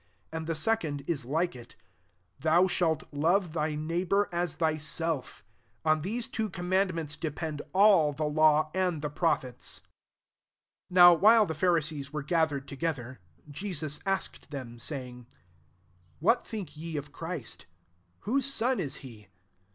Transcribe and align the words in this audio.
09 0.33 0.37
And 0.39 0.47
the 0.47 0.55
secondly 0.55 1.13
like 1.25 1.55
it; 1.55 1.75
'Thou 2.39 2.65
shall 2.65 3.01
love 3.11 3.53
thy 3.53 3.75
neighbour 3.75 4.27
as 4.31 4.55
thysetf.' 4.55 5.43
40 5.83 5.85
On 5.85 6.01
these 6.01 6.27
two 6.27 6.49
command 6.49 6.95
ments 6.95 7.15
depend 7.15 7.61
all 7.71 8.11
the 8.11 8.23
law 8.25 8.71
and 8.73 9.03
the 9.03 9.11
prophets." 9.11 9.81
41 10.89 10.95
NOW 10.95 11.13
while 11.13 11.45
the 11.45 11.53
Phari* 11.53 11.83
sees 11.83 12.11
were 12.11 12.23
gathered 12.23 12.67
together, 12.67 13.19
Jesus 13.51 13.99
asked 14.03 14.49
them, 14.49 14.69
42 14.69 14.79
saying, 14.79 15.27
"What 16.17 16.47
think 16.47 16.75
ye 16.75 16.97
of 16.97 17.11
Christ? 17.11 17.67
whose 18.21 18.51
son 18.51 18.79
is 18.79 18.95
he?" 19.05 19.27